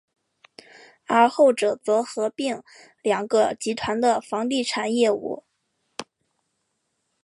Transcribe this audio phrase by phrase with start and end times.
[1.05, 2.63] 而后者则合并
[3.03, 5.43] 两个集团的房地产业务。